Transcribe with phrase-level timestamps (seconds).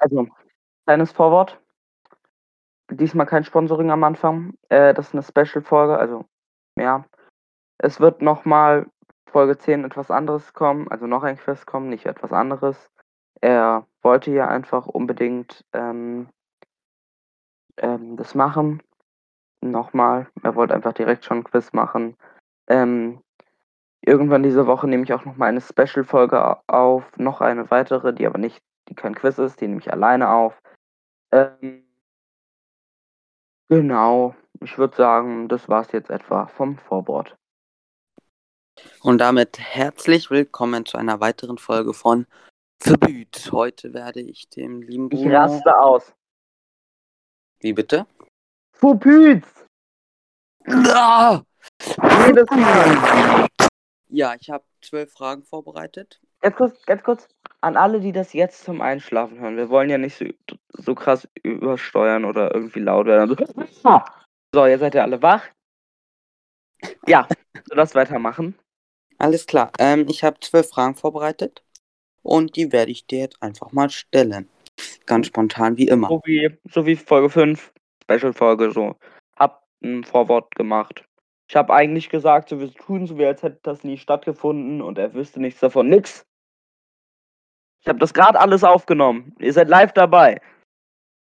[0.00, 0.28] Also,
[0.86, 1.60] kleines Vorwort.
[2.90, 4.54] Diesmal kein Sponsoring am Anfang.
[4.70, 6.24] Äh, das ist 'ne Special-Folge, also
[6.78, 7.04] ja.
[7.78, 8.86] Es wird noch mal
[9.30, 12.90] Folge 10 etwas anderes kommen, also noch ein Quiz kommen, nicht etwas anderes.
[13.42, 16.28] Er wollte ja einfach unbedingt, ähm
[17.80, 18.82] ähm, das machen.
[19.62, 20.28] Noch mal.
[20.42, 22.16] Er wollte einfach direkt schon 'n Quiz machen.
[22.68, 23.20] Ähm,
[24.02, 28.26] irgendwann diese Woche nehme ich auch noch mal eine Special-Folge auf, noch eine weitere, die
[28.26, 30.60] aber nicht die kein Quiz ist, die nehme ich alleine auf.
[31.32, 31.84] Ähm
[33.68, 34.34] Genau.
[34.60, 37.36] Ich würde sagen, das war's jetzt etwa vom Vorwort.
[39.02, 42.26] Und damit herzlich willkommen zu einer weiteren Folge von
[42.80, 43.50] Verbüt.
[43.52, 46.14] Heute werde ich dem lieben Ich Bruno raste aus.
[47.60, 48.06] Wie bitte?
[48.72, 49.44] Verbüt!
[50.66, 51.42] Ah!
[54.08, 56.20] Ja, ich habe 12 Fragen vorbereitet.
[56.40, 57.28] Ganz kurz ganz kurz
[57.60, 59.56] an alle, die das jetzt zum Einschlafen hören.
[59.56, 60.24] Wir wollen ja nicht so
[60.72, 63.36] so krass übersteuern oder irgendwie laut werden.
[63.82, 64.00] So,
[64.54, 65.44] So, jetzt seid ihr alle wach.
[67.06, 67.26] Ja,
[67.68, 68.54] du darfst weitermachen.
[69.18, 69.72] Alles klar.
[69.78, 71.62] Ähm, ich habe 12 Fragen vorbereitet
[72.22, 74.48] und die werde ich dir jetzt einfach mal stellen.
[75.06, 76.08] Ganz spontan wie immer.
[76.08, 77.72] So wie so wie Folge 5,
[78.04, 78.96] Special-Folge so.
[79.36, 81.04] Habe 'n Vorwort gemacht.
[81.50, 84.98] Ich habe eigentlich gesagt, so wir tun so, wie als hätte das nie stattgefunden und
[84.98, 85.88] er wüsste nichts davon.
[85.88, 86.24] Nix.
[87.82, 89.34] Ich habe das grad alles aufgenommen.
[89.38, 90.40] Ihr seid live dabei.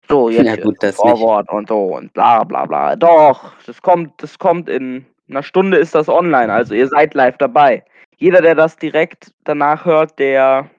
[0.09, 0.97] So, jetzt Ja gut, das nicht.
[0.97, 2.95] Vorwort und so und bla bla bla.
[2.95, 7.37] Doch, das kommt das kommt in 'ner Stunde ist das online, also ihr seid live
[7.37, 7.83] dabei.
[8.17, 10.69] Jeder, der das direkt danach hört, der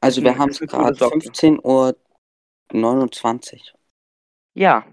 [0.00, 1.18] Also wir gute grad Socke.
[1.20, 3.74] 15:29.
[4.54, 4.84] Ja.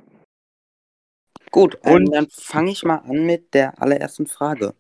[1.52, 4.74] Gut, ähm, Und dann fange ich mal an mit der allerersten Frage.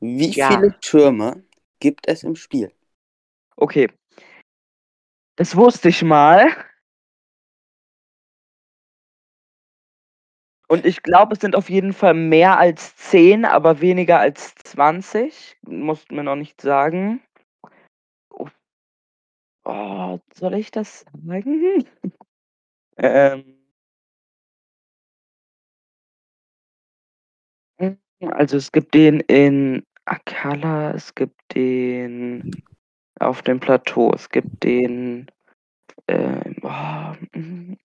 [0.00, 0.48] Wie Ja.
[0.48, 1.44] viele Türme
[1.80, 2.72] gibt es im Spiel?
[3.56, 3.88] Okay.
[5.38, 6.46] Das wusste ich mal.
[10.70, 15.56] Und ich glaube, es sind auf jeden Fall mehr als 10, aber weniger als 20.
[15.62, 17.20] Musst mir noch nicht sagen.
[18.32, 18.48] Oh.
[19.66, 21.84] Oh, soll ich das sagen?
[22.98, 23.56] Ähm
[27.80, 32.62] Hm, also es gibt den in Akkala, es gibt den
[33.20, 35.26] auf dem Plateau, es gibt den,
[36.08, 37.78] ähm, oh, hm,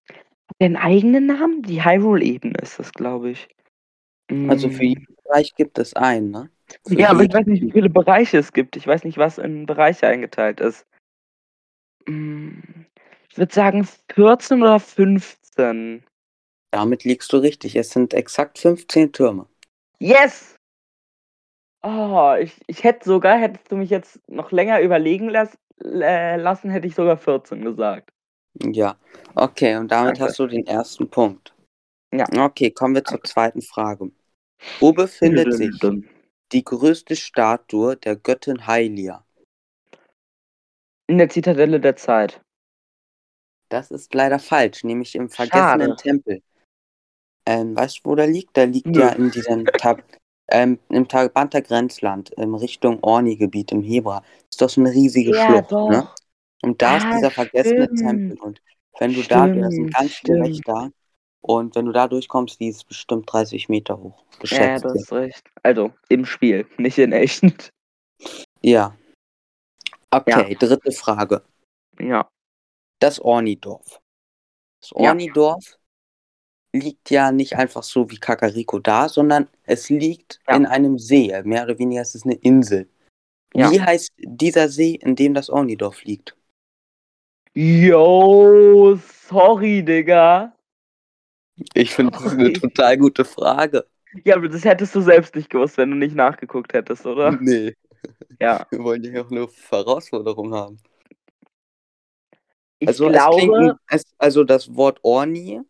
[0.50, 1.64] hat der 'n eigenen Namen?
[1.64, 3.48] Die Hyrule-Ebene ist das, glaube ich.
[4.50, 4.90] Also für Hm.
[4.90, 6.50] jeden Bereich gibt es einen, ne?
[6.88, 8.76] Für Ja, aber ich weiß nicht, wie viele Bereiche es gibt.
[8.78, 10.86] Ich weiß nicht, was in Bereiche eingeteilt ist.
[12.08, 12.62] Hm,
[13.30, 16.04] ich würde sagen 14 oder 15.
[16.74, 17.76] Damit liegst du richtig.
[17.76, 19.48] Es sind exakt 15 Türme.
[20.00, 20.59] Yes!
[21.82, 26.70] Oh, ich ich hätte sogar hättest du mich jetzt noch länger überlegen lass äh, lassen,
[26.70, 28.12] hätte ich sogar 14 gesagt.
[28.62, 28.98] Ja,
[29.36, 30.24] okay, und damit Danke.
[30.24, 31.54] hast du den ersten Punkt.
[32.14, 32.26] Ja.
[32.46, 34.12] Okay, kommen wir zur zweiten Frage.
[34.80, 35.80] Wo befindet sich
[36.52, 39.26] die größte Statue der Göttin Hylia?
[41.08, 42.42] In der Zitadelle der Zeit.
[43.70, 45.96] Das ist leider falsch, nämlich im vergessenen Schade.
[45.96, 46.42] Tempel.
[47.46, 48.58] Ähm, weißt du, wo der liegt?
[48.58, 49.00] Der liegt Nö.
[49.00, 50.04] ja in diesem Tab
[50.52, 54.24] ähm, im Tabanter Grenzland, in Richtung Orni-Gebiet im Hebra.
[54.50, 55.90] Ist doch so 'ne riesige Ja, Schlucht, doch.
[55.90, 56.08] ne?
[56.62, 58.00] Und da ist Ah, dieser vergessene stimmt.
[58.00, 58.38] Tempel.
[58.40, 58.62] Und
[59.00, 60.58] wenn du da da sind Stimmt, ganz viele stimmt.
[60.58, 60.92] Wächter.
[61.42, 64.86] Und wenn du da durchkommst, die ist bestimmt 30 Meter hoch, Ja, ja, jetzt.
[64.86, 65.44] hast recht.
[65.64, 67.70] Also, im Spiel, nicht in echt.
[68.62, 68.96] Ja.
[68.96, 68.96] Ja.
[70.12, 71.44] Okay, dritte Frage.
[72.00, 72.28] Ja.
[73.00, 74.02] Das Orni-Dorf.
[74.82, 75.12] Das Ja.
[75.12, 75.79] Orni-Dorf
[76.74, 80.56] liegt ja nicht einfach so wie Kakariko da, sondern es liegt Ja.
[80.56, 81.34] in einem See.
[81.44, 82.88] Mehr oder weniger ist es 'ne Insel.
[83.56, 83.72] Ja.
[83.72, 86.36] Wie heißt dieser See, in dem das Orni-Dorf liegt?
[87.56, 88.96] Jo,
[89.28, 90.54] sorry, Digga.
[91.74, 92.54] Ich finde, das ist 'ne Sorry.
[92.54, 93.86] total gute Frage.
[94.26, 97.32] Ja, aber das hättest du selbst nicht gewusst, wenn du nicht nachgeguckt hättest, oder?
[97.32, 97.74] Ne.
[98.42, 98.66] Ja.
[98.72, 100.80] Wir wollen ja auch 'ne Herausforderung haben.
[102.82, 105.62] Ich Also, es klingt glaube es also, das Wort Orni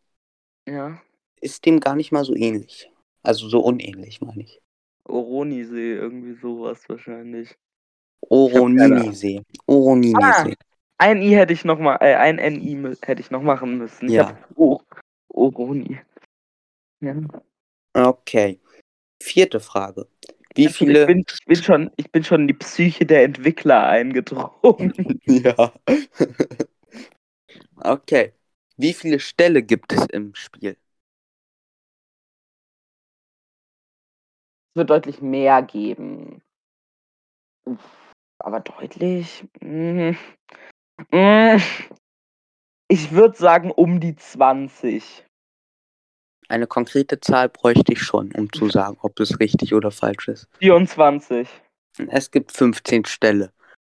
[0.70, 1.02] Ja.
[1.42, 2.92] ist dem gar nicht mal so ähnlich.
[3.24, 4.62] Also, so unähnlich, meine ich.
[5.06, 7.50] Oronisee, irgendwie so was wahrscheinlich.
[8.22, 9.14] Ich habe keine
[9.66, 10.16] Oroninise.
[10.18, 10.46] Ah,
[11.00, 14.08] ein I hätte ich noch mal äh, ein NI hätte ich noch machen müssen.
[14.08, 14.28] Ich Ja.
[14.28, 14.80] habe O
[15.30, 16.00] Oroni.
[17.02, 17.16] Ja.
[17.94, 18.60] Okay.
[19.22, 20.08] Vierte Frage.
[20.56, 23.24] Wie Also, ich viele bin ich bin schon ich bin schon in die Psyche der
[23.24, 24.94] Entwickler eingedrungen.
[25.26, 25.74] Ja.
[27.82, 28.34] Okay.
[28.80, 30.78] Wie viele Ställe gibt es im Spiel?
[34.72, 36.42] Es wird deutlich mehr geben.
[38.42, 39.44] Aber deutlich?
[39.60, 40.18] Hm.
[41.12, 41.58] Mm,
[42.88, 45.26] Ich würde sagen um die 20.
[46.48, 50.48] Eine konkrete Zahl bräuchte ich schon, um zu sagen, ob es richtig oder falsch ist.
[50.60, 51.50] 24.
[52.08, 53.52] Es gibt 15 Ställe.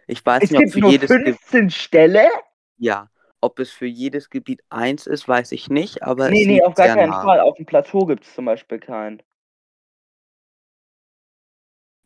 [0.06, 1.38] Ich weiß Es nicht, ob für jedes Gebiet.
[1.40, 2.28] 15 Ställe?
[2.76, 3.08] Ja.
[3.44, 6.74] Ob es für jedes Gebiet eins ist, weiß ich nicht, aber Nee, es nee, auf
[6.74, 7.22] gar keinen nah.
[7.22, 7.40] Fall.
[7.40, 9.22] Auf dem Plateau gibt es zum Beispiel keinen.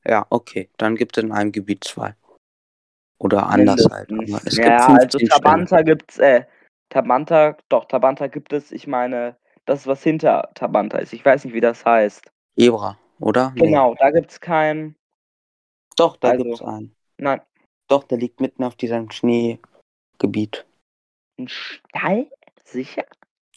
[0.04, 0.68] Ja, okay.
[0.78, 2.16] Dann gibt es in einem Gebiet zwei.
[3.20, 4.10] Oder anders halt.
[4.44, 5.28] Es ja, gibt also 15 Ställe.
[5.28, 6.44] Tabanta gibt's, äh,
[6.88, 11.12] Tabanta, doch, Tabanta gibt es, ich meine, das, was hinter Tabanta ist.
[11.12, 12.32] Ich weiß nicht, wie das heißt.
[12.56, 13.52] Ebra, oder?
[13.54, 13.66] Nee.
[13.66, 14.96] Genau, da gibt's keinen.
[15.96, 16.96] Doch, da Also- gibt's einen.
[17.16, 17.40] Nein,
[17.86, 20.66] Doch, der liegt mitten auf diesem Schneegebiet.
[21.38, 22.30] Ein Stall?
[22.64, 23.04] Sicher?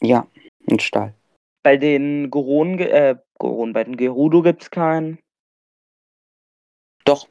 [0.02, 0.28] Ja,
[0.70, 1.14] ein Stall.
[1.64, 5.20] Bei den Goron, äh, Goron, bei den Gerudo gibt's keinen.
[7.06, 7.28] Doch,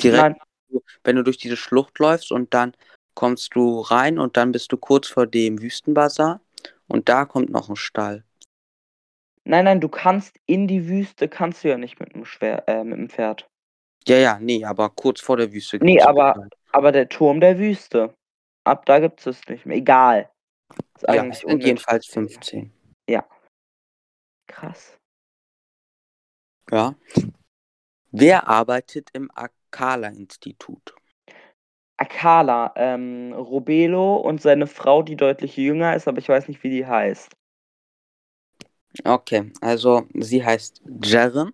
[0.00, 0.38] direkt,
[0.70, 2.74] Nein, wenn du durch diese Schlucht läufst und dann
[3.14, 6.40] kommst du rein und dann bist du kurz vor dem Wüstenbazar
[6.86, 8.24] und da kommt noch ein Stall.
[9.44, 12.84] nein, nein, du kannst in die Wüste, kannst du ja nicht mit dem Schwer, äh,
[12.84, 13.48] mit dem Pferd.
[14.06, 15.78] Ja, ja, nee, aber kurz vor der Wüste.
[15.82, 16.48] Nee, aber-.
[16.70, 18.14] Aber der Turm der Wüste,
[18.68, 19.76] ab da gibt's es nicht mehr.
[19.76, 20.30] Egal.
[20.94, 22.72] Ist Ja, eigentlich sind jedenfalls 15.
[24.48, 24.98] Krass.
[26.70, 26.96] Ja.
[28.10, 30.94] Wer arbeitet im Akala-Institut?
[31.96, 36.70] Akala, ähm, Robelo und seine Frau, die deutlich jünger ist, aber ich weiß nicht, wie
[36.70, 37.32] die heißt.
[39.04, 41.52] Okay, also sie heißt Jeren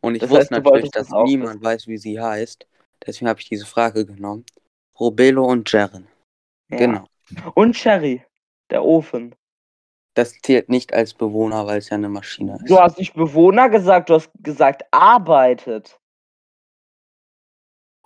[0.00, 2.66] und ich Das wusste heißt, natürlich, dass niemand weiß, wie sie heißt.
[3.04, 4.44] Deswegen habe ich diese Frage genommen.
[4.98, 6.06] Robelo und Jeren.
[6.68, 6.78] Ja.
[6.78, 7.04] Genau.
[7.54, 8.24] Und Sherry,
[8.70, 9.34] der Ofen.
[10.14, 12.70] Das zählt nicht als Bewohner, weil es ja eine Maschine ist.
[12.70, 16.00] Du hast nicht Bewohner gesagt, du hast gesagt arbeitet.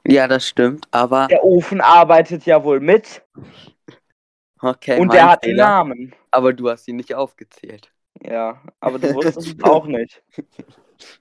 [0.07, 3.23] Ja, das stimmt, aber Der Ofen arbeitet ja wohl mit
[4.61, 6.15] okay, und der hat Fehler, Namen.
[6.31, 7.93] aber du hast ihn nicht aufgezählt.
[8.23, 10.23] Ja, aber du wusstest es auch nicht.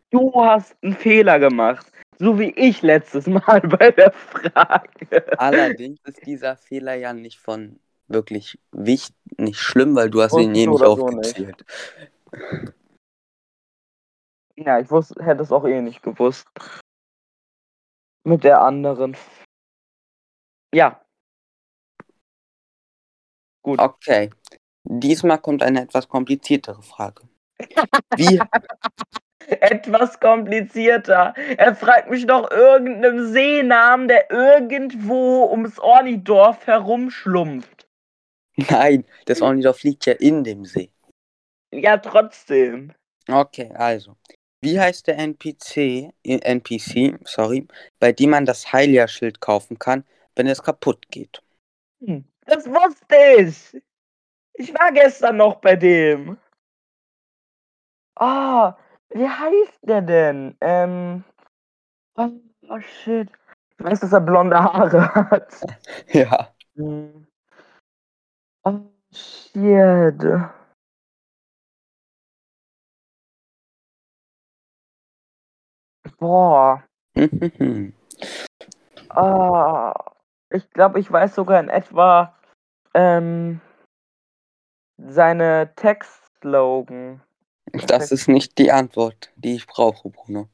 [0.09, 1.89] Du hast einen Fehler gemacht.
[2.21, 5.39] So wie ich letztes Mal bei der Frage.
[5.39, 10.53] Allerdings ist dieser Fehler ja nicht von wirklich wichtig, nicht schlimm, weil du hast ihn
[10.53, 11.15] eh ich nicht oder so nicht.
[11.15, 11.65] aufgezählt.
[14.57, 16.47] Ja, ich wusste, hätte es auch eh nicht gewusst.
[18.25, 19.15] Mit der anderen.
[20.73, 21.01] Ja.
[23.63, 23.79] Gut.
[23.79, 24.29] Okay.
[24.83, 27.29] Diesmal kommt eine etwas kompliziertere Frage.
[28.15, 28.39] Wie,
[29.61, 31.33] Etwas komplizierter.
[31.57, 37.87] Er fragt mich nach irgendeinem Seenamen, der irgendwo ums Ornidorf herumschlumpft.
[38.69, 40.91] nein, das Ornidorf liegt ja in dem See.
[41.73, 42.93] Ja, trotzdem.
[43.27, 44.17] Okay, also.
[44.61, 47.67] Wie heißt der NPC, NPC, sorry,
[47.99, 50.03] bei dem man das Heilia-Schild kaufen kann,
[50.35, 51.41] wenn es kaputt geht?
[52.01, 53.81] Hm, Das wusste ich.
[54.53, 56.37] Ich war gestern noch bei dem.
[58.15, 58.77] Ah,
[59.11, 60.55] wie heißt der denn?
[60.61, 61.23] Ähm.
[62.15, 62.29] Oh,
[62.69, 63.29] oh shit.
[63.77, 65.61] Ich weiß, dass er blonde Haare hat.
[66.09, 66.53] Ja.
[66.75, 67.27] Hm.
[68.65, 68.79] Oh
[69.11, 70.23] shit.
[76.19, 76.83] Boah.
[79.09, 79.93] Ah,
[80.51, 82.35] ich glaube, ich weiß sogar in etwa
[82.93, 83.61] ähm,
[84.97, 87.21] seine Textslogan.
[87.73, 90.49] Das ist nicht die Antwort, die ich brauche, Bruno.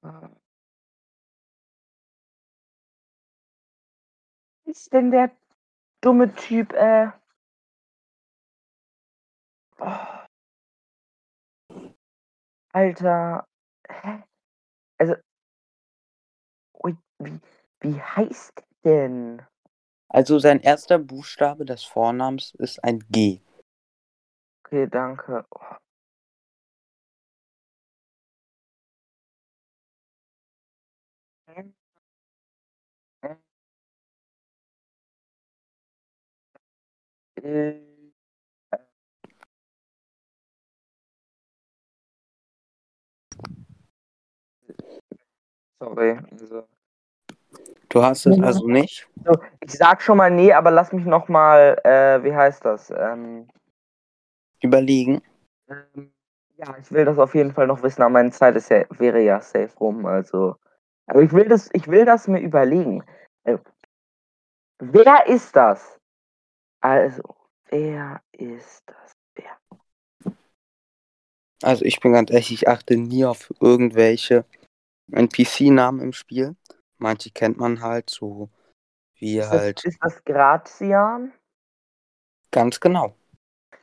[0.00, 0.30] Was
[4.64, 5.30] ist denn der
[6.00, 7.08] dumme Typ, äh?
[9.78, 10.18] Oh.
[12.72, 13.46] Alter.
[13.88, 14.22] Hä?
[14.98, 15.14] Also.
[17.20, 17.40] Wie,
[17.80, 19.42] wie heißt denn?
[20.08, 23.40] Also sein erster Buchstabe des Vornamens ist ein G.
[24.68, 25.44] Okay, danke.
[25.50, 25.78] Oh.
[37.42, 37.80] Äh,
[45.80, 46.68] Sorry, also.
[47.88, 49.08] Du hast es also nicht?
[49.24, 52.90] So, ich sag schon mal nee, aber lass mich noch mal, äh, wie heißt das?
[52.90, 53.48] Ähm,
[54.60, 55.22] Überlegen.
[55.68, 56.12] ähm,
[56.56, 59.20] ja, ich will das auf jeden Fall noch wissen, aber meine Zeit ist ja, wäre
[59.22, 60.56] ja safe rum, also.
[61.06, 63.04] Aber ich will das, ich will das mir überlegen.
[63.44, 63.58] Äh,
[64.80, 65.98] wer ist das?
[66.80, 67.22] Also,
[67.70, 69.12] wer ist das?
[69.34, 70.32] Wer?
[71.62, 74.44] Also ich bin ganz ehrlich, ich achte nie auf irgendwelche
[75.12, 76.56] NPC-Namen im Spiel.
[76.98, 78.50] Manche kennt man halt, so
[79.14, 79.78] Wie Ist halt.
[79.78, 81.32] das, ist das Grazian?
[82.50, 83.14] Ganz genau.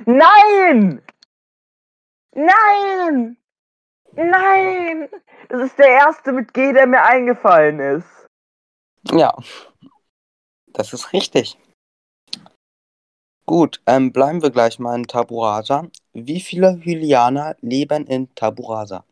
[0.06, 1.02] Nein!
[2.34, 3.38] Nein!
[4.14, 5.10] Nein!
[5.50, 8.28] Das ist der erste mit G, der mir eingefallen ist.
[9.12, 9.34] Ja.
[10.68, 11.58] Das ist richtig.
[13.46, 15.88] Gut, ähm, bleiben wir gleich mal in Taburasa.
[16.14, 19.06] Wie viele Hylianer leben in Taburasa?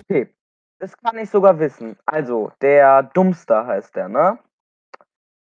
[0.00, 0.32] Okay,
[0.78, 1.98] das kann ich sogar wissen.
[2.06, 4.38] Also, der Dumpster heißt der, ne?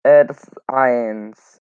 [0.02, 1.61] Äh, das ist eins.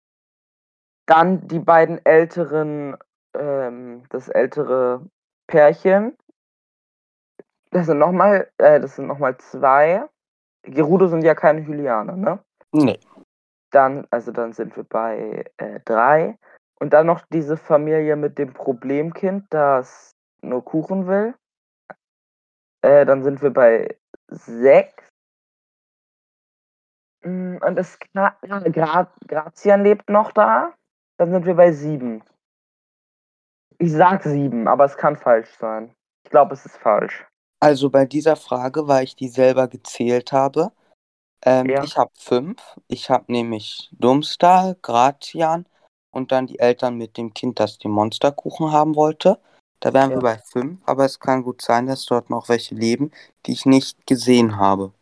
[1.05, 2.97] Dann die beiden älteren,
[3.35, 5.05] ähm, das ältere
[5.47, 6.17] Pärchen.
[7.71, 10.07] Das sind nochmal, äh, das sind nochmal zwei.
[10.63, 12.39] Gerudo sind ja keine Hylianer, ne?
[12.71, 13.00] Nee.
[13.71, 16.38] Dann, also dann sind wir bei äh, drei.
[16.79, 21.35] Und dann noch diese Familie mit dem Problemkind, das nur Kuchen will.
[22.81, 23.97] Äh, dann sind wir bei
[24.27, 25.03] sechs.
[27.24, 30.74] Mm, Und das Gra Grazian lebt noch da.
[31.17, 32.24] Dann sind wir bei sieben.
[33.77, 35.93] Ich sag sieben, aber es kann falsch sein.
[36.24, 37.25] Ich glaube, es ist falsch.
[37.60, 40.72] Also bei dieser Frage, weil ich die selber gezählt habe,
[41.43, 41.84] ähm, Ja.
[41.84, 42.62] ich habe fünf.
[42.88, 45.65] Ich habe nämlich Dumpstar, Gratian
[46.12, 49.39] und dann die Eltern mit dem Kind, das den Monsterkuchen haben wollte.
[49.79, 50.17] Da wären Ja.
[50.17, 53.12] wir bei fünf, aber es kann gut sein, dass dort noch welche leben,
[53.45, 54.93] die ich nicht gesehen habe.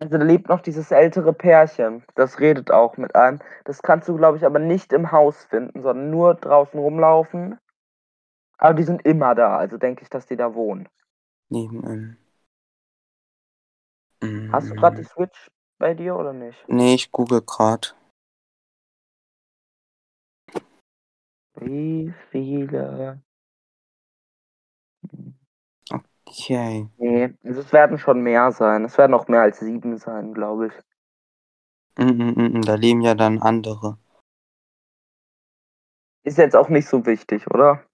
[0.00, 2.02] Also da lebt noch dieses ältere Pärchen.
[2.14, 3.40] Das redet auch mit einem.
[3.64, 7.58] Das kannst du, glaube ich, aber nicht im Haus finden, sondern nur draußen rumlaufen.
[8.56, 10.88] Aber die sind immer da, also denke ich, dass die da wohnen.
[11.50, 12.16] Neben ähm,
[14.52, 16.58] Hast du gerade die mm, Switch bei dir oder nicht?
[16.68, 17.88] Nee, ich google gerade.
[21.56, 23.22] Wie viele?
[26.30, 26.88] Okay.
[26.98, 28.84] Nee, es werden schon mehr sein.
[28.84, 30.72] Es werden auch mehr als sieben sein, glaube ich.
[31.98, 33.98] Mm, mm, mm, da leben ja dann andere.
[36.22, 37.84] Ist jetzt auch nicht so wichtig, oder?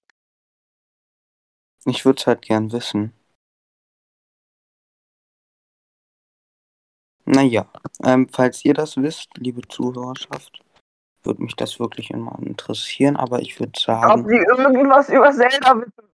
[1.86, 3.12] Ich würde es halt gern wissen.
[7.24, 7.66] Naja,
[8.04, 10.62] ähm, falls ihr das wisst, liebe Zuhörerschaft,
[11.22, 15.80] würde mich das wirklich immer interessieren, aber ich würde Ob sagen, sie irgendwas über Zelda
[15.80, 16.12] wissen?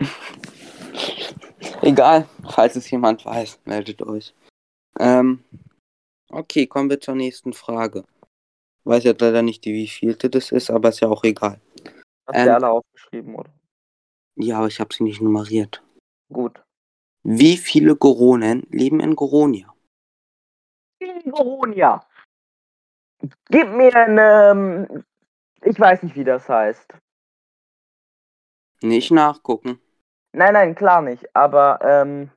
[1.82, 4.34] egal, falls es jemand weiß, meldet euch.
[4.98, 5.44] Ähm,
[6.30, 8.04] okay, kommen wir zur nächsten Frage.
[8.84, 11.60] Weiß jetzt leider nicht, wie vielte das ist, aber ist ja auch egal.
[12.26, 12.46] Hast Ähm.
[12.46, 13.52] du alle aufgeschrieben, oder?
[14.36, 15.82] Ja, aber ich habe sie nicht nummeriert.
[16.32, 16.62] Gut.
[17.22, 19.72] Wie viele Goronen leben in Goronia?
[21.30, 22.04] Goronia.
[23.50, 25.04] Gib mir eine.
[25.64, 26.92] Ich weiß nicht, wie das heißt.
[28.82, 29.78] Nicht nachgucken.
[30.34, 31.34] Nein, nein, klar nicht.
[31.36, 32.30] Aber ähm,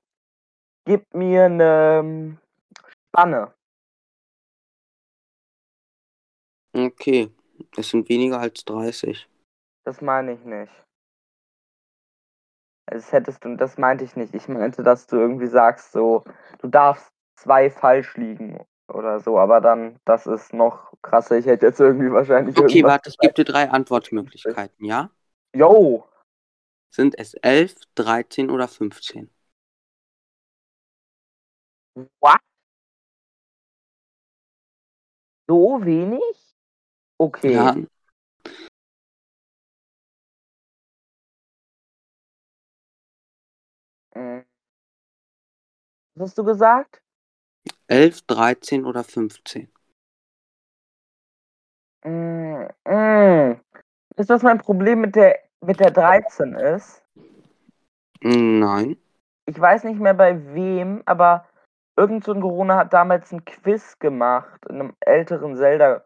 [0.86, 2.38] gib mir eine
[3.10, 3.54] Spanne.
[6.74, 7.32] Okay,
[7.78, 9.30] es sind weniger als 30.
[9.86, 10.74] Das meine ich nicht.
[12.88, 14.36] Das hättest du, das meinte ich nicht.
[14.36, 16.24] Ich meinte, dass du irgendwie sagst, so,
[16.60, 21.38] du darfst zwei falsch liegen oder so, aber dann, das ist noch krasser.
[21.38, 22.58] Ich hätte jetzt irgendwie wahrscheinlich.
[22.58, 25.10] Okay, warte, ich gebe dir drei Antwortmöglichkeiten, ja?
[25.56, 26.06] Yo!
[26.96, 29.30] Sind es 11, 13 oder 15?
[32.22, 32.40] What?
[35.50, 36.22] So wenig?
[37.20, 37.54] Okay.
[37.54, 37.76] Ja,
[44.16, 44.46] Mm.
[46.16, 47.02] Was hast du gesagt?
[47.88, 49.70] 11, 13 oder 15?
[52.06, 53.60] Mm, mm.
[54.16, 57.04] Ist das mein Problem mit der, mit der 13 ist?
[58.22, 58.98] Nein.
[59.46, 61.46] Ich weiß nicht mehr bei wem, aber
[61.98, 66.02] irgend so ein Corona hat damals ein Quiz gemacht in einem älteren Zelda,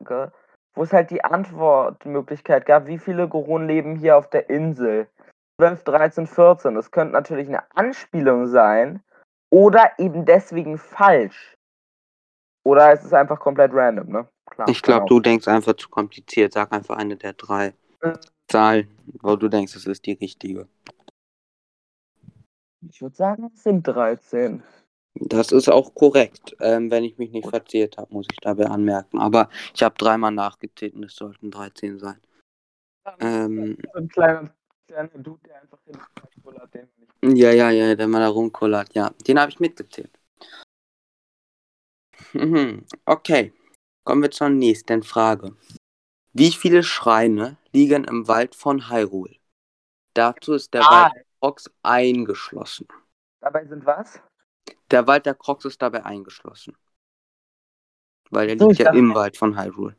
[0.75, 5.07] wo es halt die Antwortmöglichkeit gab, wie viele Goronen leben hier auf der Insel.
[5.59, 6.75] 12, 13, 14.
[6.75, 9.01] Das könnte natürlich eine Anspielung sein
[9.49, 11.57] oder eben deswegen falsch.
[12.63, 14.27] Oder es ist einfach komplett random, ne?
[14.45, 14.67] Klar.
[14.69, 15.07] Ich glaube, genau.
[15.07, 16.53] du denkst einfach zu kompliziert.
[16.53, 17.73] Sag einfach eine der drei
[18.49, 18.89] Zahlen,
[19.21, 20.67] wo du denkst, es ist die richtige.
[22.89, 24.63] Ich würde sagen, es sind 13.
[25.15, 29.19] Das ist auch korrekt, ähm, wenn ich mich nicht verzählt habe, muss ich dabei anmerken.
[29.19, 32.21] Aber ich habe dreimal nachgezählt und es sollten 13 sein.
[33.19, 34.53] Ähm, So ein kleiner,
[34.87, 35.97] kleiner Dude, der einfach hin
[36.43, 37.35] kullert, den.
[37.35, 39.09] Ja, ja, ja, der mal da rumkullert, ja.
[39.27, 40.17] Den habe ich mitgezählt.
[42.33, 43.53] Mhm, Okay,
[44.05, 45.55] kommen wir zur nächsten Frage.
[46.33, 49.35] Wie viele Schreine liegen im Wald von Hyrule?
[50.13, 51.03] Dazu ist der Ah.
[51.05, 52.87] Wald der Crocs eingeschlossen.
[53.41, 54.21] Dabei sind was?
[54.91, 56.75] Der Wald der Crocs ist dabei eingeschlossen.
[58.31, 59.95] Weil der So, liegt ja im Wald von Hyrule.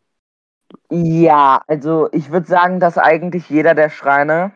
[0.91, 4.53] Ja, also ich würde sagen, dass eigentlich jeder der Schreine,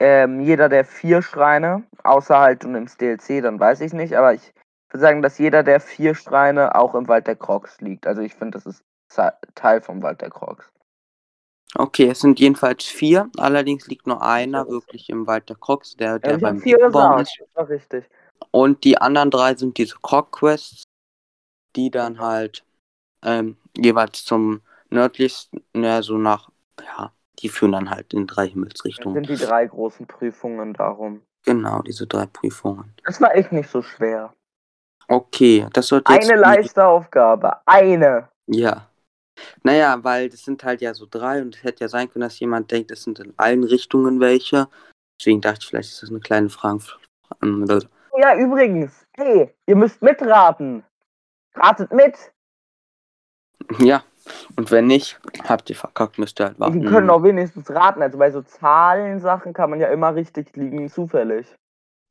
[0.00, 4.34] ähm, jeder der vier Schreine, außer halt du nimmst DLC, dann weiß ich nicht, aber
[4.34, 4.52] ich
[4.90, 8.06] würde sagen, dass jeder der vier Schreine auch im Wald der Crocs liegt.
[8.06, 8.84] Also ich finde, das ist
[9.54, 10.70] Teil vom Wald der Crocs.
[11.76, 13.28] Okay, es sind jedenfalls vier.
[13.36, 16.90] Allerdings liegt nur einer wirklich im Wald der Crocs, der, der Ja, ich beim vier
[16.90, 17.36] Baum ist.
[17.54, 18.04] das richtig.
[18.50, 20.84] Und die anderen drei sind diese Croc-Quests,
[21.74, 22.64] die dann halt
[23.22, 28.52] ähm, jeweils zum nördlichsten, ja, so nach, ja, die führen dann halt in drei Das
[28.52, 29.24] Himmelsrichtungen.
[29.24, 31.22] sind die drei großen Prüfungen darum.
[31.44, 32.94] Genau, diese drei Prüfungen.
[33.04, 34.32] Das war echt nicht so schwer.
[35.08, 36.06] Okay, das jetzt.
[36.08, 37.56] Eine leichte Aufgabe.
[37.66, 38.28] Eine.
[38.46, 38.88] Ja.
[39.62, 42.38] Naja, weil das sind halt ja so drei und es hätte ja sein können, dass
[42.40, 44.68] jemand denkt, es sind in allen Richtungen welche.
[45.18, 46.80] Deswegen dachte ich, vielleicht ist das eine kleine Frage.
[47.42, 49.06] Ja, übrigens.
[49.16, 50.84] Hey, ihr müsst mitraten.
[51.54, 52.16] Ratet mit.
[53.78, 54.04] Ja,
[54.56, 56.80] und wenn nicht, habt ihr verkackt, müsst ihr halt warten.
[56.80, 58.02] Die können auch wenigstens raten.
[58.02, 61.54] Also bei so Zahlensachen kann man ja immer richtig liegen, zufällig.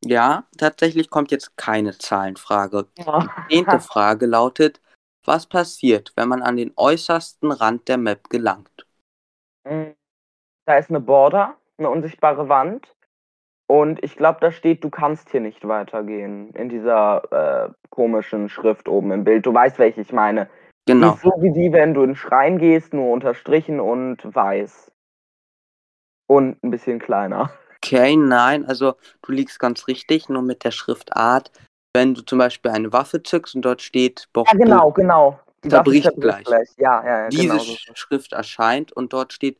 [0.03, 2.87] Ja, tatsächlich kommt jetzt keine Zahlenfrage.
[2.97, 3.27] Ja.
[3.49, 4.81] Zehnte Frage lautet,
[5.25, 8.87] was passiert, wenn man an den äußersten Rand der Map gelangt?
[9.63, 9.91] Mm,
[10.65, 12.93] Da ist eine Border, eine unsichtbare Wand.
[13.67, 16.51] Und ich glaube, da steht, du kannst hier nicht weitergehen.
[16.51, 19.45] In dieser äh, komischen Schrift oben im Bild.
[19.45, 20.49] Du weißt, welche ich meine.
[20.85, 21.13] Genau.
[21.13, 24.91] ist so wie die, wenn du in den Schrein gehst, nur unterstrichen und weiß.
[26.27, 27.51] Und ein bisschen kleiner.
[27.77, 31.51] Okay, nein, also du liegst ganz richtig, nur mit der Schriftart.
[31.95, 35.39] Wenn du zum Beispiel eine Waffe zückst und dort steht, Bock, Ja, genau, genau.
[35.63, 36.69] Die Zerbricht Waffe gleich.
[36.77, 37.29] Ja, ja, ja.
[37.29, 37.71] diese genau so.
[37.73, 39.59] Sch- Schrift erscheint und dort steht,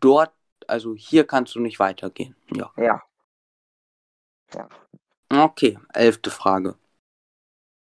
[0.00, 0.32] dort,
[0.66, 2.34] also hier kannst du nicht weitergehen.
[2.54, 2.72] Ja.
[2.78, 3.02] Ja.
[5.30, 6.76] Okay, elfte Frage.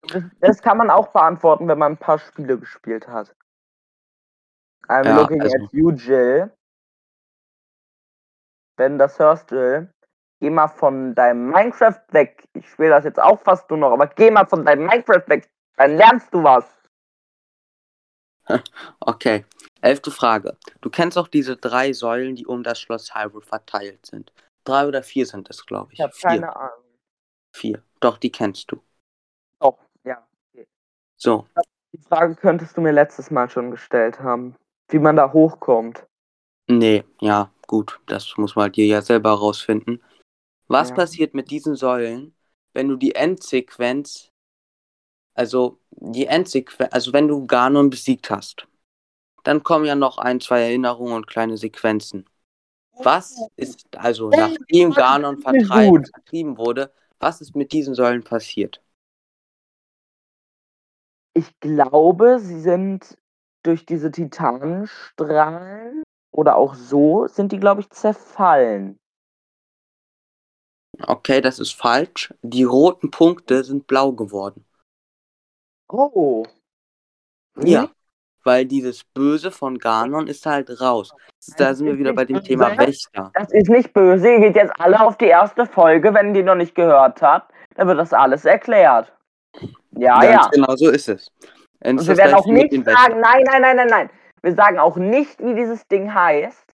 [0.08, 3.36] Das, das kann man auch beantworten, wenn man ein paar Spiele gespielt hat.
[4.88, 6.52] I'm Ja, looking also- at you, Jill.
[8.78, 9.92] Wenn das hörst, Jill,
[10.40, 12.48] geh mal von deinem Minecraft weg.
[12.54, 15.50] Ich spiele das jetzt auch fast nur noch, aber geh mal von deinem Minecraft weg.
[15.78, 16.66] Dann lernst du was.
[19.00, 19.46] Okay,
[19.82, 20.58] elfte Frage.
[20.82, 24.34] Du kennst auch diese drei Säulen, die um das Schloss Hyrule verteilt sind.
[24.64, 26.00] Drei oder vier sind es, glaube ich.
[26.00, 26.84] Ich habe keine Ahnung.
[27.56, 27.84] Vier.
[28.00, 28.82] Doch, die kennst du.
[29.62, 30.28] Doch, ja.
[31.18, 31.48] So,
[31.94, 34.56] Die Frage könntest du mir letztes Mal schon gestellt haben.
[34.90, 36.08] Wie man da hochkommt.
[36.68, 38.00] nee, ja, gut.
[38.08, 40.02] Das muss man dir ja selber rausfinden.
[40.70, 40.96] Was Ja.
[40.96, 42.34] passiert mit diesen Säulen,
[42.74, 44.32] wenn du die Endsequenz,
[45.34, 48.68] also die Endsequenz, also wenn du Ganon besiegt hast?
[49.44, 52.26] Dann kommen ja noch ein, zwei Erinnerungen und kleine Sequenzen.
[53.04, 58.82] Was ist, also nachdem Ganon vertreibt, vertrieben wurde, was ist mit diesen Säulen passiert?
[61.34, 63.18] Ich glaube, sie sind
[63.64, 69.00] durch diese Titanenstrahlen oder auch so sind die, glaube ich, zerfallen.
[71.08, 72.34] Okay, das ist falsch.
[72.42, 74.66] Die roten Punkte sind blau geworden.
[75.88, 76.46] Oh.
[77.58, 77.90] Ja.
[78.44, 81.14] Weil dieses Böse von Ganon ist halt raus.
[81.58, 83.32] Da sind wir wieder bei dem Thema Wächter.
[83.34, 84.34] Das ist nicht böse.
[84.34, 87.54] Ihr geht jetzt alle auf die erste Folge, wenn ihr die noch nicht gehört habt.
[87.76, 89.14] Dann wird das alles erklärt.
[89.92, 90.50] Ja, Ganz ja.
[90.52, 91.28] genau so ist es.
[91.84, 94.10] Und es wir werden auch nicht sagen, nein, nein, nein, nein, nein.
[94.42, 96.74] Wir sagen auch nicht, wie dieses Ding heißt.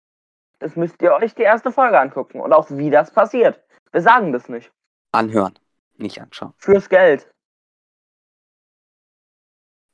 [0.58, 2.40] Das müsst ihr euch die erste Folge angucken.
[2.40, 3.60] Und auch wie das passiert.
[3.94, 4.72] Wir sagen das nicht.
[5.12, 5.56] Anhören,
[5.98, 6.52] nicht anschauen.
[6.58, 7.30] Fürs Geld.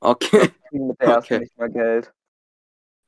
[0.00, 0.52] Okay.
[0.70, 1.38] Mit der ersten Okay.
[1.40, 2.10] nicht mal Geld.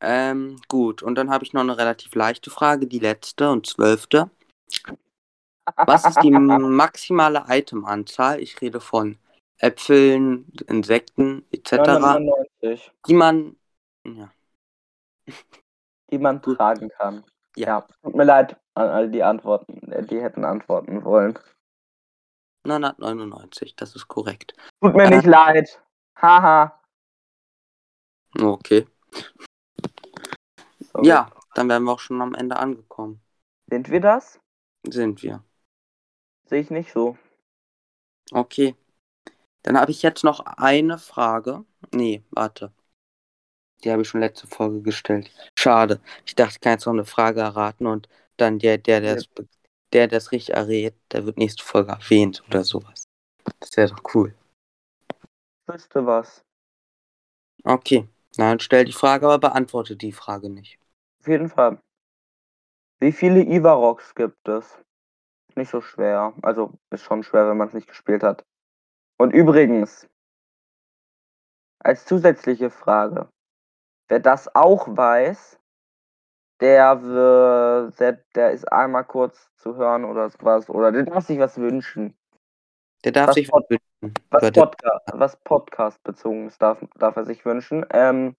[0.02, 4.30] Ähm, gut, und dann habe ich noch eine relativ leichte Frage, die letzte und zwölfte.
[5.76, 8.40] Was ist die maximale Itemanzahl?
[8.40, 9.16] Ich rede von
[9.56, 13.56] Äpfeln, Insekten etc., 999, die man.
[14.04, 14.30] Ja,
[16.10, 17.24] die man tragen kann.
[17.56, 17.66] Ja.
[17.66, 17.88] Ja.
[18.02, 21.38] Tut mir leid an all die Antworten, äh, die hätten antworten wollen.
[22.64, 24.54] 999, das ist korrekt.
[24.80, 25.16] Tut mir Äh.
[25.16, 25.82] nicht leid.
[26.16, 26.80] Haha.
[28.40, 28.86] Okay.
[30.92, 31.06] Sorry.
[31.06, 33.20] Ja, dann wären wir auch schon am Ende angekommen.
[33.68, 34.40] Sind wir das?
[34.86, 35.42] Sind wir.
[36.46, 37.16] Sehe ich nicht so.
[38.32, 38.76] Okay.
[39.62, 41.64] Dann habe ich jetzt noch eine Frage.
[41.92, 42.72] Nee, warte.
[43.84, 45.30] Die habe ich schon letzte Folge gestellt.
[45.58, 46.00] Schade.
[46.24, 48.08] Ich dachte, ich kann jetzt noch eine Frage erraten und
[48.42, 49.28] dann der, der, der, das,
[49.92, 53.04] der das richtig errät, der wird nächste Folge erwähnt oder sowas.
[53.60, 54.34] Das wäre doch cool.
[55.66, 56.44] Wüsste was.
[57.64, 58.08] Okay.
[58.36, 60.78] Na, dann stell die Frage, aber beantworte die Frage nicht.
[61.20, 61.80] Auf jeden Fall.
[62.98, 64.78] Wie viele Ivaroks gibt es?
[65.54, 66.32] Nicht so schwer.
[66.42, 68.44] Also ist schon schwer, wenn man es nicht gespielt hat.
[69.18, 70.08] Und übrigens,
[71.80, 73.28] als zusätzliche Frage.
[74.08, 75.58] Wer das auch weiß,
[76.62, 80.70] der, wird, der, der ist einmal kurz zu hören oder sowas.
[80.70, 82.14] Oder der darf sich was wünschen.
[83.04, 84.14] Der darf Was sich Pod- was wünschen.
[84.30, 87.84] Was, Podca was Podcast bezogen ist, darf, darf er sich wünschen.
[87.90, 88.36] Ähm,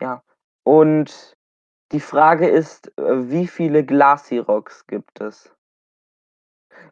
[0.00, 0.22] ja.
[0.64, 1.36] Und
[1.92, 5.52] die Frage ist, äh, wie viele Glacirox gibt es?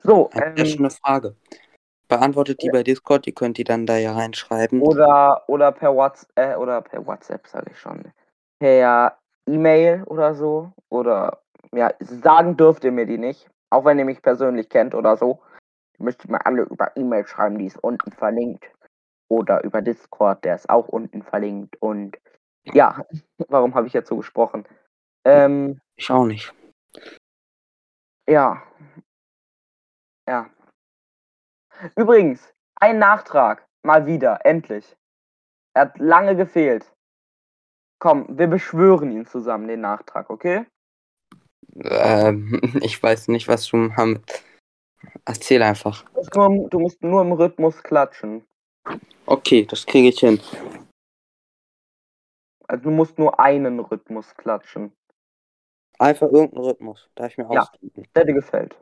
[0.02, 1.36] So, Eine sehr ähm, schöne Frage.
[2.08, 4.80] Beantwortet die bei Discord, ihr könnt die dann da ja reinschreiben.
[4.80, 8.12] oder, oder per WhatsApp, äh, oder per WhatsApp, sage ich schon.
[8.60, 10.72] Per E-Mail oder so.
[10.88, 11.40] Oder,
[11.72, 13.48] ja, sagen dürft ihr mir die nicht.
[13.70, 15.40] Auch wenn ihr mich persönlich kennt oder so.
[15.98, 18.70] Müsst ihr mir alle über E-Mail schreiben, die ist unten verlinkt.
[19.28, 21.76] Oder über Discord, der ist auch unten verlinkt.
[21.80, 22.16] Und
[22.64, 23.04] ja,
[23.48, 24.66] warum habe ich jetzt so gesprochen?
[25.24, 26.52] Ähm, Ich auch nicht.
[28.28, 28.62] ja.
[30.28, 30.50] Ja.
[31.96, 33.66] Übrigens, ein Nachtrag.
[33.84, 34.96] Mal wieder, endlich.
[35.74, 36.92] Er hat lange gefehlt.
[37.98, 40.66] Komm, wir beschwören ihn zusammen, den Nachtrag, okay?
[41.84, 44.42] Ähm, ich weiß nicht, was du damit.
[45.24, 46.04] Erzähl einfach.
[46.04, 48.44] Du musst nur, im- du musst nur im Rhythmus klatschen.
[49.26, 50.40] Okay, das kriege ich hin.
[52.68, 54.92] Also du musst nur einen Rhythmus klatschen.
[55.98, 57.08] Einfach irgendeinen Rhythmus.
[57.14, 57.62] Darf ich mir Ja.
[57.62, 58.04] ausdenken?
[58.14, 58.76] Der dir gefällt.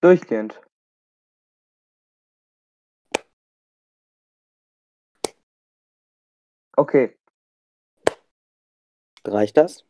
[0.00, 0.60] Durchgehend.
[6.76, 7.16] Okay,
[9.24, 9.84] Reicht das?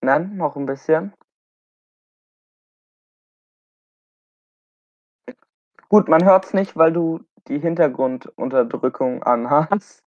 [0.00, 1.12] dann noch ein bisschen.
[5.88, 10.02] Gut, man hört's nicht, weil du die Hintergrundunterdrückung anhast.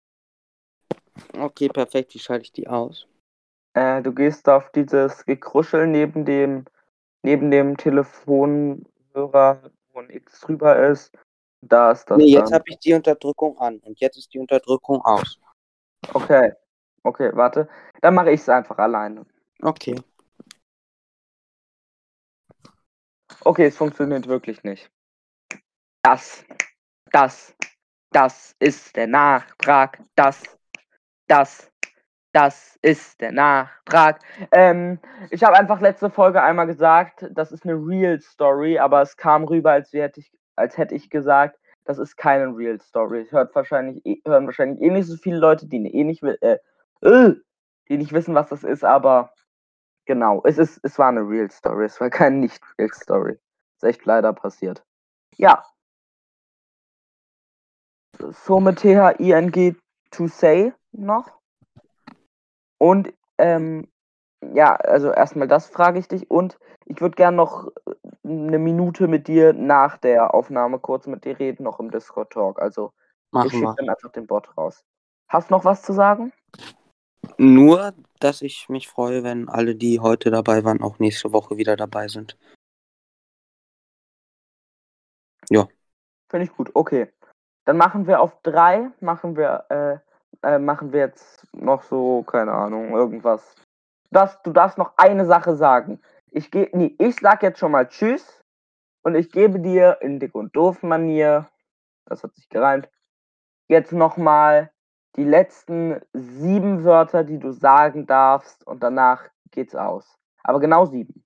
[1.38, 2.14] Okay, perfekt.
[2.14, 3.06] Wie schalte ich die aus?
[3.74, 6.64] Äh, du gehst auf dieses Gekruschel neben dem,
[7.22, 11.16] neben dem Telefonhörer, wo ein X drüber ist.
[11.60, 15.02] Da ist das Nee, jetzt habe ich die Unterdrückung an und jetzt ist die Unterdrückung
[15.02, 15.38] aus.
[16.12, 16.52] Okay.
[17.02, 17.68] Okay, warte.
[18.00, 19.26] Dann mache ich es einfach alleine.
[19.62, 19.94] Okay.
[23.44, 24.90] Okay, es funktioniert wirklich nicht.
[26.02, 26.44] Das,
[27.12, 27.54] das,
[28.10, 30.02] das ist der Nachtrag.
[30.14, 30.42] Das,
[31.26, 31.70] das,
[32.32, 34.20] das ist der Nachtrag.
[34.50, 34.98] Ähm,
[35.30, 39.44] ich habe einfach letzte Folge einmal gesagt, das ist eine Real Story, aber es kam
[39.44, 43.26] rüber, als, hätte ich, als hätte ich gesagt, das ist keine Real Story.
[43.30, 46.58] Hört wahrscheinlich, eh- hören wahrscheinlich eh nicht so viele Leute, die eh nicht, äh,
[47.02, 47.34] äh,
[47.88, 49.32] die nicht wissen, was das ist, aber
[50.06, 53.38] genau, es ist, es war eine Real Story, es war keine nicht Real Story.
[53.76, 54.84] Ist echt leider passiert.
[55.36, 55.64] Ja.
[58.18, 59.74] Somit T-H-I-N-G
[60.10, 61.38] to say noch.
[62.78, 63.88] Und ähm,
[64.52, 67.94] ja, also erstmal das frage ich dich und ich würde gern noch äh,
[68.24, 72.60] eine Minute mit dir nach der Aufnahme kurz mit dir reden, noch im Discord Talk.
[72.60, 73.74] Also ich Machen schicke wir.
[73.76, 74.84] dann einfach den Bot raus.
[75.28, 76.32] Hast noch was zu sagen?
[77.38, 81.76] Nur, dass ich mich freue, wenn alle, die heute dabei waren, auch nächste Woche wieder
[81.76, 82.36] dabei sind.
[86.34, 86.70] Finde ich gut.
[86.74, 87.12] Okay.
[87.64, 89.98] Dann machen wir auf drei, machen wir, äh,
[90.42, 93.54] äh, machen wir jetzt noch so, keine Ahnung, irgendwas.
[94.10, 96.00] Das, du darfst noch eine Sache sagen.
[96.36, 98.42] Ich gehe, nee, ich sag jetzt schon mal Tschüss
[99.02, 101.48] und ich gebe dir in dick und doof Manier,
[102.06, 102.88] das hat sich gereimt,
[103.68, 104.72] jetzt nochmal
[105.14, 110.18] die letzten sieben Wörter, die du sagen darfst und danach geht's aus.
[110.42, 111.24] Aber genau sieben.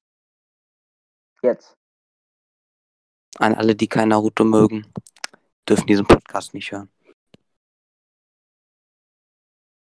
[1.40, 1.74] Jetzt.
[3.38, 4.92] An alle, die kein Naruto mögen,
[5.66, 6.90] dürfen diesen Podcast nicht hören.